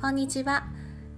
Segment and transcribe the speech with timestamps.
[0.00, 0.66] こんにちは。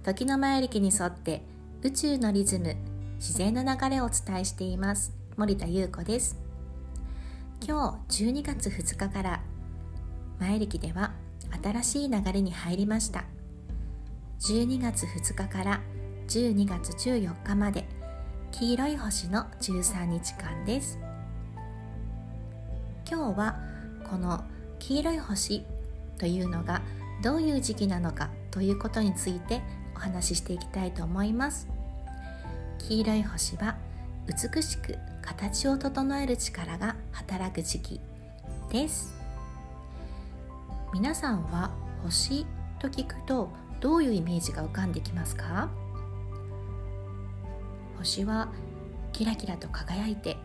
[0.03, 1.41] 時の前力に沿って
[1.81, 2.75] 宇宙のリズム
[3.17, 5.13] 自然の流れをお伝えしています。
[5.37, 6.37] 森田優子です。
[7.67, 9.41] 今日12月2日から
[10.39, 11.13] 前力では
[11.63, 13.25] 新しい流れに入りました。
[14.39, 15.81] 12月2日から
[16.27, 17.87] 12月14日まで
[18.51, 20.99] 黄色い星の13日間です。
[23.07, 23.59] 今日は
[24.09, 24.43] この
[24.79, 25.63] 黄色い星
[26.17, 26.81] というのが
[27.21, 29.61] どういう時期なのかということについて
[29.95, 31.67] お話ししていきたいと思います。
[32.79, 33.75] 黄色い星は
[34.27, 37.99] 美しく形を整える力が働く時期
[38.71, 39.13] です。
[40.93, 41.71] 皆さんは
[42.03, 42.45] 星
[42.79, 43.49] と聞くと
[43.81, 45.69] どういうイメージが浮かんできますか？
[47.97, 48.49] 星は
[49.13, 50.37] キラキラと輝いて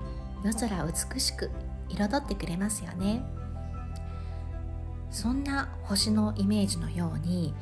[0.44, 1.50] 夜空美しく
[1.90, 3.22] 彩ってくれますよね
[5.10, 7.52] そんな星のイメージのように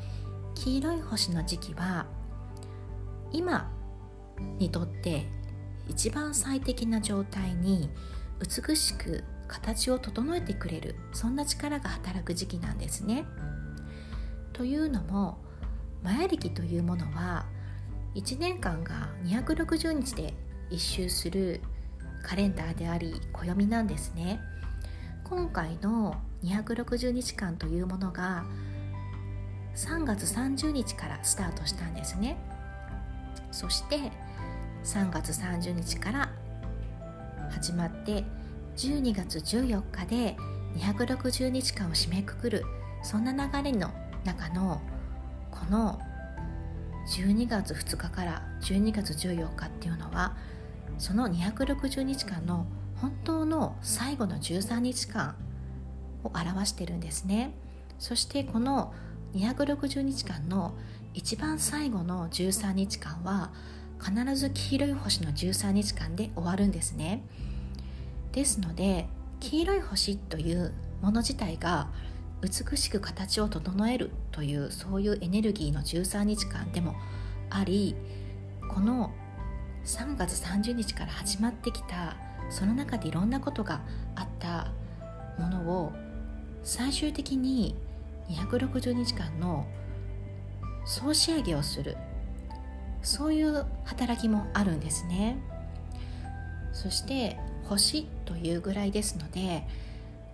[0.54, 2.06] 黄色い星の時期は
[3.32, 3.70] 今
[4.58, 5.26] にとって
[5.88, 7.90] 一番最適な状態に
[8.40, 13.24] 美しく形を整えてくれるそんな力が働く時期なんですね。
[14.52, 15.38] というのも
[16.02, 17.46] マヤ暦というものは
[18.14, 20.34] 1年間が260日で
[20.70, 21.60] 一周する
[22.22, 24.40] カレンダーであり暦なんですね。
[25.28, 28.44] 今回の260日間というものが
[29.74, 32.38] 3月30日からスタートしたんですね
[33.50, 34.10] そして
[34.84, 36.30] 3月30日から
[37.50, 38.24] 始まって
[38.76, 40.36] 12月14日で
[40.76, 42.64] 260日間を締めくくる
[43.02, 43.90] そんな流れの
[44.24, 44.80] 中の
[45.50, 46.00] この
[47.16, 50.36] 12月2日から12月14日っていうのは
[50.98, 52.66] その260日間の
[53.00, 55.36] 本当の最後の13日間
[56.24, 57.52] を表してるんですね。
[57.98, 58.92] そしてこの
[59.34, 60.74] 260日間の
[61.14, 63.50] 一番最後の13日間は
[64.00, 67.24] 必ず黄色い星の13日間で終わるんですね。
[68.32, 69.08] ですので
[69.40, 71.88] 黄色い星というもの自体が
[72.40, 76.94] 美しく形を整えるというそういうエネルギーの13日間でも
[77.50, 77.96] あり
[78.68, 79.12] この
[79.88, 82.14] 3月30日から始まってきた
[82.50, 83.80] その中でいろんなことが
[84.16, 84.70] あった
[85.38, 85.92] ものを
[86.62, 87.74] 最終的に
[88.28, 89.66] 260日間の
[90.84, 91.96] 総仕上げをする。
[93.02, 95.38] そういう働きもあるんですね。
[96.74, 99.66] そして星というぐらいですので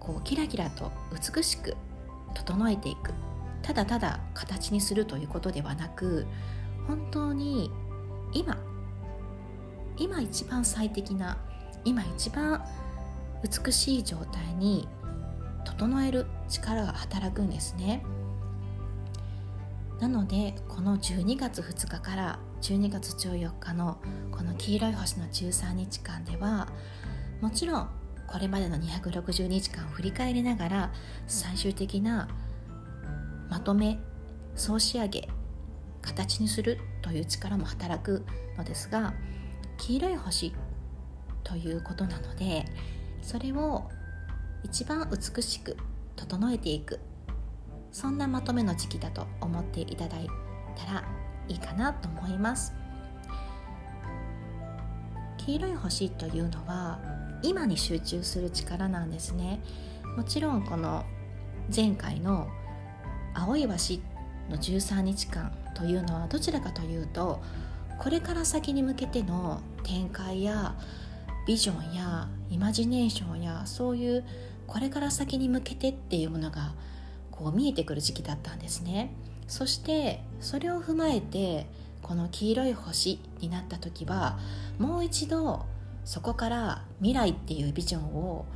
[0.01, 1.77] こうキラキラと美しく
[2.35, 3.13] 整えていく。
[3.63, 6.27] ただただ形にするということではなく
[6.89, 7.71] 本当に
[8.33, 8.59] 今
[9.97, 11.39] 今一番最適な
[11.85, 12.65] 今一番
[13.43, 14.89] 美しい状態に
[15.65, 18.03] 整える力が働くんですね。
[20.01, 23.99] なのでこの12月2日から12月14日の
[24.33, 26.69] この黄色い星の13日間では
[27.41, 27.89] もちろん
[28.27, 30.93] これまでの260日間を振り返りながら
[31.27, 32.29] 最終的な
[33.49, 33.99] まとめ
[34.57, 35.29] 総仕上げ
[36.03, 38.25] 形にするという力も働く
[38.59, 39.15] のですが
[39.79, 40.53] 黄色い星
[41.43, 42.65] ということなので
[43.23, 43.89] それを
[44.63, 45.77] 一番美しく
[46.17, 47.01] 整えていく
[47.93, 50.29] そんなまとめの時期だと思っていただい
[50.77, 51.05] たら
[51.49, 52.75] いいかなと思います。
[55.37, 56.99] 黄色い星というのは
[57.43, 59.61] 今に集中する力なんですね。
[60.17, 61.05] もちろんこの
[61.75, 62.49] 前回の
[63.35, 67.43] 青い橋の13日間というのはどちらかというと
[67.99, 70.75] これから先に向けての展開や
[71.47, 74.25] ビジョンやイマジネーションやそういう
[74.67, 76.73] これから先に向けてっていうものが
[77.31, 79.13] こう見えてくる時期だったんですね。
[79.47, 81.67] そしてそれを踏まえて
[82.03, 84.39] この黄色い星になった時は
[84.79, 85.67] もう一度
[86.05, 88.47] そこから未来っていうビジョンを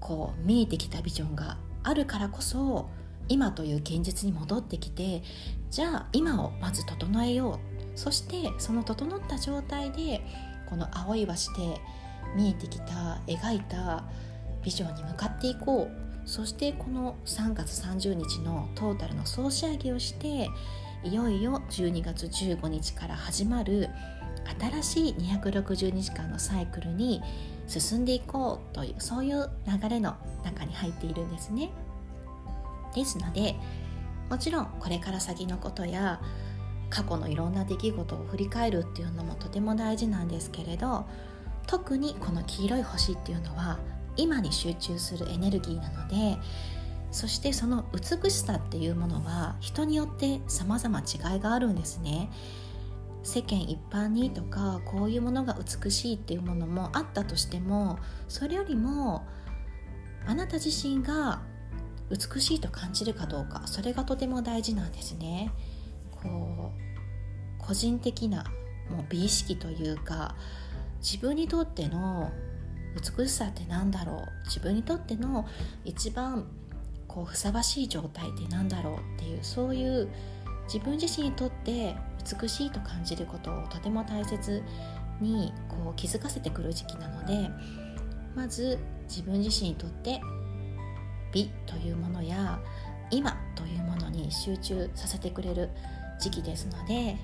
[0.00, 2.88] こう見えてきたビジョンがあるからこそ
[3.28, 5.22] 今という現実に戻ってきて
[5.70, 10.20] じゃあ今をまず整えようそしてその整った状態で
[10.68, 11.80] この青い橋で
[12.34, 14.04] 見えてきた描いた
[14.62, 16.02] ビジョンに向かっていこう。
[16.24, 20.48] そしてこの3月30日のトータルの総仕上げをして
[21.04, 23.88] いよいよ12月15日から始まる
[24.82, 27.22] 新しい260日間のサイクルに
[27.66, 31.72] 進んでいこうというそういう流れの中に入っているんですね。
[32.94, 33.56] ですので
[34.30, 36.20] もちろんこれから先のことや
[36.92, 41.06] 過去のいろんな出来事を振り返るっていうのもとても大事なんですけれど
[41.66, 43.78] 特にこの黄色い星っていうのは
[44.16, 46.38] 今に集中するエネルギーなので
[47.10, 52.30] そしてその美しさっていうものは人によって様々違いがあるんですね。
[53.22, 59.24] 世間一般にとかこういうものが美しいっていうものもあったとしてもそれよりも
[60.26, 61.40] あなた自身が
[62.10, 65.52] 美しいと感じるかどうかそれがとても大事なんですね。
[66.22, 66.72] こ
[67.58, 68.44] う個人的な
[68.90, 70.34] もう美意識というか
[71.00, 72.30] 自分にとっての
[73.18, 74.46] 美しさって何だろう？
[74.46, 75.46] 自分にとっての
[75.84, 76.46] 一番
[77.08, 78.94] こうふさわしい状態って何だろう？
[78.94, 80.08] っていうそういう
[80.66, 81.94] 自分自身にとって
[82.40, 84.62] 美しいと感じることをとても大切
[85.20, 87.50] にこう気づかせてくる時期なので
[88.36, 88.78] まず
[89.08, 90.20] 自分自身にとって
[91.32, 92.60] 美というものや
[93.10, 95.70] 今というものに集中させてくれる
[96.22, 97.16] 時期ですので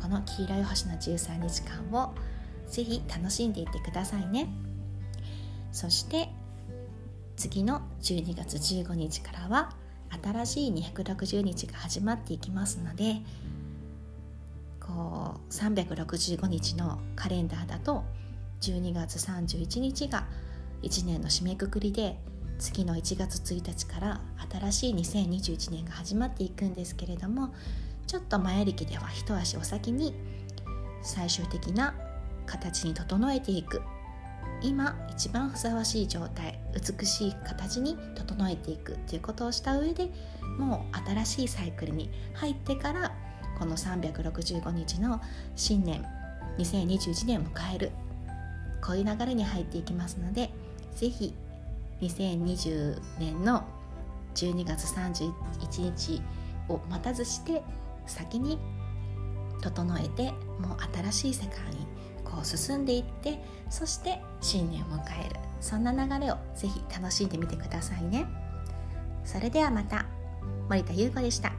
[0.00, 2.12] この黄色い星の13日間を
[2.68, 4.48] ぜひ楽しんでいってくださいね。
[5.70, 6.28] そして
[7.36, 9.72] 次の12月15日からは
[10.22, 13.22] 新しい260日が始まっていきますので
[14.80, 18.04] こう365日のカレンダーだと
[18.60, 20.26] 12月31日が
[20.82, 22.18] 1年の締めくくりで
[22.58, 24.20] 次の1月1日から
[24.70, 27.54] 新しい2021年が始まっていくんですけれども
[28.06, 30.14] ちょっと前力では一足お先に
[31.02, 31.94] 最終的な
[32.46, 33.82] 形に整えていく。
[34.60, 38.92] 今一番ふさわしい状態美しい形に整えていく。
[38.92, 40.10] っていうことをした上で
[40.58, 43.12] もう新しいサイクルに入ってから
[43.58, 45.20] この365日の
[45.56, 46.04] 新年
[46.58, 47.90] 2021年を迎える。
[48.84, 50.50] こういう流れに入っていきますので
[50.96, 51.32] 是非
[52.00, 53.64] 2020年の
[54.34, 55.32] 12月31
[55.80, 56.20] 日
[56.68, 57.62] を待たずして
[58.06, 58.58] 先に
[59.60, 61.86] 整えてもう新しい世界に
[62.24, 65.36] こう進んでいってそして新年を迎える。
[65.60, 68.26] そんな流れをぜひ楽しんでみてくださいね。
[69.24, 70.06] それではまた。
[70.68, 71.51] 森田優子でした。